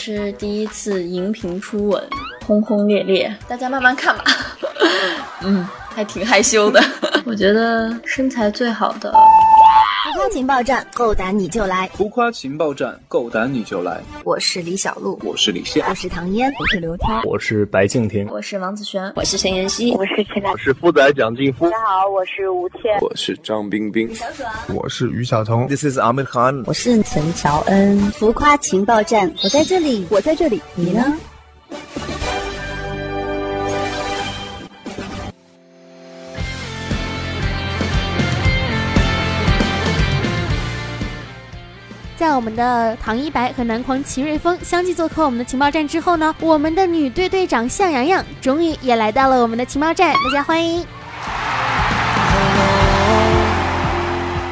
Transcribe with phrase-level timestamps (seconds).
[0.00, 2.00] 是第一次荧屏初吻，
[2.46, 4.24] 轰轰烈烈，大家慢慢看吧。
[5.42, 6.80] 嗯，还挺害羞的。
[7.26, 9.12] 我觉得身材最好的。
[10.28, 11.88] 情报站，够胆你就来！
[11.94, 14.00] 浮夸情报站，够胆你就来！
[14.24, 21.64] 我是李小璐，我是李现，我是唐嫣，我是刘涛，我是白敬亭，我是王子璇，我是陈妍希，我是陈我是富仔蒋劲夫。
[21.70, 24.10] 大家好，我是吴倩，我是张冰冰，
[24.74, 27.98] 我是于晓彤，This is Ahmed Khan，我是陈乔恩。
[28.12, 31.16] 浮夸情报站，我在这里，我在这里，你呢？
[42.18, 50.84] 在我们的唐一白和男狂齐瑞峰相继做客我们的情报站之后呢，我们的女队队长向阳阳终于也来到了我们的情报站，大家欢迎！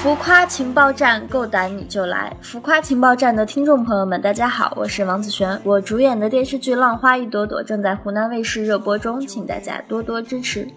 [0.00, 2.32] 浮夸情报站，够胆你就来！
[2.40, 10.68] 浮夸情报站的听众朋友们，大家好，我是王子璇，我主演的电视剧《浪花一朵朵》正在湖南卫视热播中，请大家多多支持。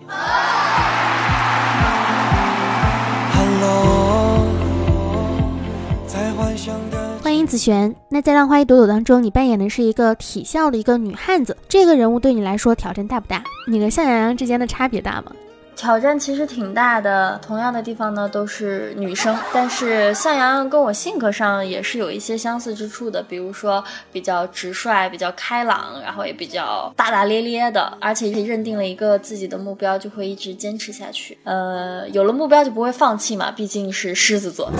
[7.42, 7.94] 迎子璇。
[8.08, 13.44] 那在《浪花一朵朵》当中，你扮演的是一个体校的一个女汉子，这个人物对你来说挑战大不大？
[13.68, 15.32] 你和向阳阳之间的差别大吗？
[15.76, 31.36] 挑战其实挺大的，同样的地方呢都是女生，但是向阳阳跟我性格上也是有一些相似之处的，比如说比较直率、比较开朗，然后也比较大大咧咧的，而且也认定了一个自己的目标就会一直坚持下去。
[31.46, 34.72] 呃，有了目标就不会放弃嘛，毕竟是狮子座。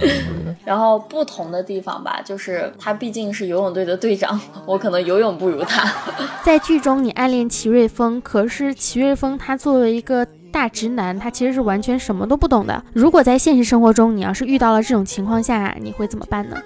[0.64, 5.90] 然后不同的地方吧，就是他毕竟是游泳队的队长，我可能游泳不如他。
[6.44, 10.26] 在剧中你暗恋齐瑞峰，可是齐瑞峰他作为一个。
[10.52, 12.82] 大直男，他其实是完全什么都不懂的。
[12.94, 16.56] 如果在现实生活中，你要是遇到了这种情况下，你会怎么办呢？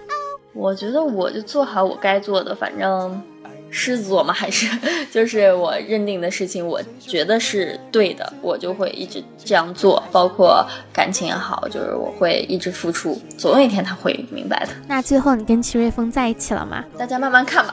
[0.54, 3.20] 我觉得我就做好我该做的，反正。
[3.70, 4.66] 狮子座吗， 还是
[5.10, 10.02] 就是我认定的事情，我觉得是对的，我就会一直这样做。
[10.10, 14.72] 包括感情也好，就是我会一直付出，总有一天他会明白的。
[14.88, 16.84] 那最后你跟齐瑞峰在一起了吗？
[16.98, 17.72] 大家慢慢看吧，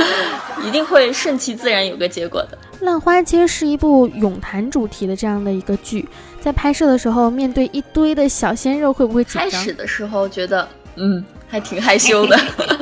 [0.64, 2.58] 一定会顺其自然有个结果的。
[2.80, 6.06] 浪花其实是一部咏谈主题的这样的一个剧，
[6.40, 9.42] 在拍摄的时候面对一堆的小鲜肉，会不会紧张？
[9.44, 12.38] 开始的时候觉得，嗯，还挺害羞的。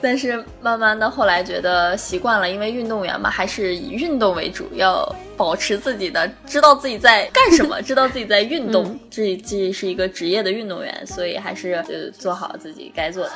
[0.00, 5.04] 但是慢慢的后来觉得习惯了，因为运动员嘛，还是以运动为主，要
[5.36, 13.32] 保持自己的，知道自己在干什么，知道自己在运动，这这是一个职业的运动员，所以还是呃做好自己该做的。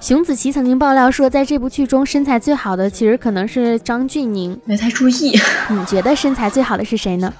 [0.00, 5.36] 熊梓淇曾经爆料说，在这部剧中身材最好的其实可能是张峻宁，没太注意。
[5.68, 7.32] 你觉得身材最好的是谁呢？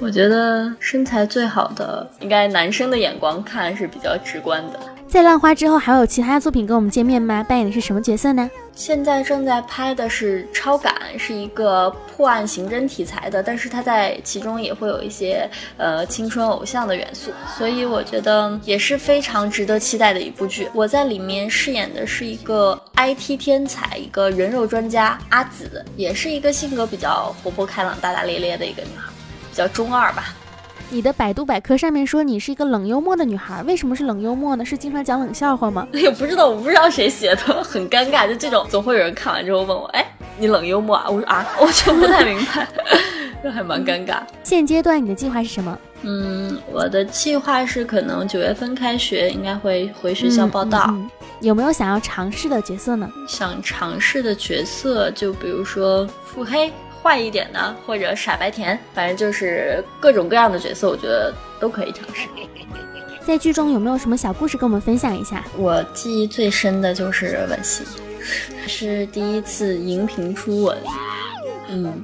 [0.00, 4.80] 我觉得身材最好的，应该男生的眼光看是比较直观的。
[5.14, 7.40] 在浪花之后还有其他作品跟我们见面吗？
[7.44, 8.50] 扮演的是什么角色呢？
[8.74, 20.68] 现在正在拍的是《超感》，是一个破案刑侦题材的，但是它在其中也会有一些呃青春偶像的元素，所以我觉得也是非常值得期待的一部剧。
[20.74, 29.08] 我在里面饰演的是一个 IT 天才，一个人肉专家阿紫，也是一个性格比较活泼开朗、大大咧咧的一个女孩，
[29.48, 30.34] 比较中二吧。
[30.90, 34.64] 你的百度百科上面说你是一个冷幽默的女孩，为什么是冷幽默呢？
[34.64, 35.86] 是经常讲冷笑话吗？
[35.92, 38.28] 也不知道，我不知道谁写的，很尴尬。
[38.28, 40.06] 就这种，总会有人看完之后问我，哎，
[40.38, 41.06] 你冷幽默啊？
[41.08, 42.68] 我说啊， 我就不太明白，
[43.42, 44.18] 这还蛮尴尬。
[44.42, 45.76] 现阶段你的计划是什么？
[46.02, 50.94] 嗯，我的计划是可能九月份开学，应该会回学校报道。
[51.40, 53.10] 有没有想要尝试的角色呢？
[53.26, 56.70] 想尝试的角色，就比如说腹黑。
[57.04, 62.26] 坏一点的，或者傻白甜，反正就是各种各样的角色，我觉得都可以尝试。
[63.20, 65.44] 在剧中有没有什么小故事跟我们分享一下？
[65.58, 67.84] 我记忆最深的就是吻戏，
[68.66, 70.78] 是第一次荧屏初吻，
[71.68, 72.02] 嗯，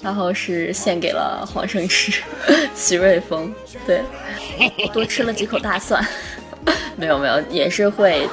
[0.00, 1.88] 然后是献给了黄圣依、
[2.76, 3.52] 徐瑞峰，
[3.84, 4.00] 对，
[4.92, 6.00] 多吃了几口大蒜，
[6.94, 8.28] 没有没有，也是会。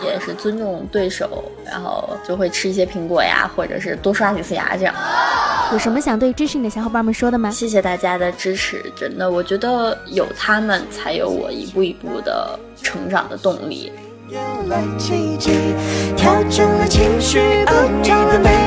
[0.00, 4.94] 也是尊重对手，然后就会吃一些苹果呀，或者是多刷几次牙这样。
[5.72, 7.50] 有什么想对支持你的小伙伴们说的吗？
[7.50, 13.92] 谢谢大家的支持，真的，我觉得有他们才有我一步一步的成长的动力。
[14.30, 14.98] 我们
[18.42, 18.57] 的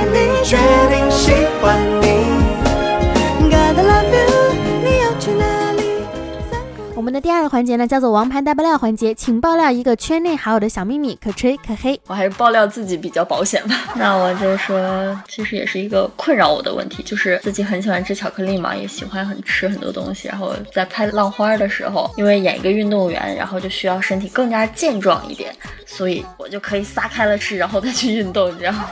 [7.22, 12.00] 第二个环节呢，叫做王牌大爆料环节，请爆料一个圈内好友的小秘密，可吹可黑。
[12.08, 13.76] 我还是爆料自己比较保险吧。
[13.96, 20.28] 那我就说，其实也是一个困扰我的问题，就是自己很喜欢吃巧克力嘛，也喜欢很吃很多东西。
[20.28, 25.54] 然后在拍浪花的时候，因为演一个运动员，然后就需要身体更加健壮一点，
[25.86, 28.90] 所以我就可以撒开了吃，然后再去运动，你知道吗？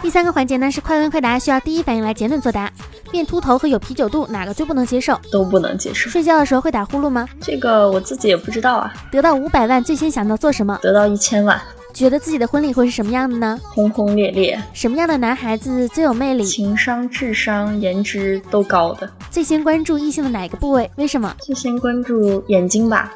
[0.00, 2.70] 第三个环节呢是快问快答，需要第一反应来简短作答。
[3.10, 5.18] 变秃头和有啤酒肚哪个最不能接受？
[5.32, 6.08] 都不能接受。
[6.08, 7.26] 睡觉的时候会打呼噜吗？
[7.40, 8.92] 这个我自己也不知道啊。
[9.10, 10.78] 得到五百万最先想到做什么？
[10.82, 11.60] 得到一千万。
[11.92, 13.58] 觉得自己的婚礼会是什么样的呢？
[13.64, 14.58] 轰轰烈烈。
[14.72, 16.44] 什么样的男孩子最有魅力？
[16.44, 19.10] 情商、智商、颜值都高的。
[19.30, 20.88] 最先关注异性的哪个部位？
[20.96, 21.34] 为什么？
[21.40, 23.12] 最先关注眼睛吧，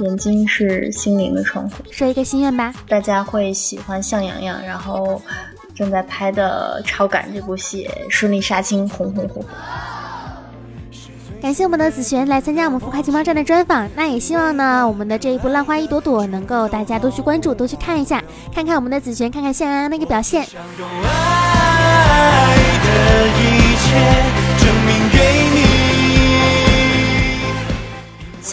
[0.00, 1.84] 眼睛是心灵的窗户。
[1.90, 2.74] 说一个心愿吧。
[2.88, 5.22] 大家会喜欢向阳阳，然后。
[5.74, 9.46] 正在拍的《超感》这部戏顺利杀青，红红火火。
[11.42, 13.86] 感谢我们的子璇来参加我们浮夸情报站的专访。
[13.94, 18.22] 那也希望呢，我们的这一部《浪花一朵朵》能够大家多去关注，多去看一下，
[18.54, 20.46] 看看我们的子璇，看看向阳阳那个表现。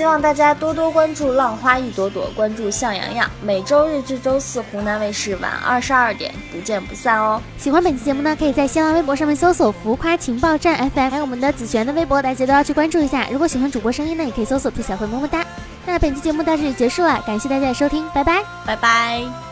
[0.01, 7.39] 希望大家多多关注《浪花一朵朵》，关注向阳阳，每周日至周四湖南卫视晚二十二点不见不散哦。
[7.59, 13.27] 喜欢本期节目呢，可以在新浪微博上面搜索“浮夸情报站 FM”，还有我们的子璇的微博，大家都要去关注一下。
[13.31, 15.45] 如果喜欢主播声音呢，也可以搜索“兔小慧么么哒”。
[15.85, 19.50] 那本期节目到这里结束了，感谢大家的收听，拜拜，拜拜。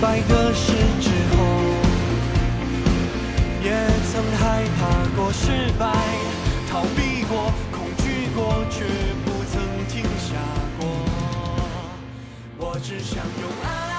[0.00, 1.44] 百个时之后
[3.62, 3.70] 也
[4.10, 5.92] 曾害怕过失败
[6.70, 8.86] 逃避过恐惧过却
[9.26, 10.34] 不曾停下
[10.78, 10.88] 过。
[12.56, 13.89] 我只想用爱